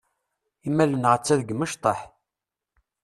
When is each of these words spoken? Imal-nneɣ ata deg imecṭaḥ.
Imal-nneɣ 0.67 1.11
ata 1.17 1.39
deg 1.39 1.49
imecṭaḥ. 1.53 1.99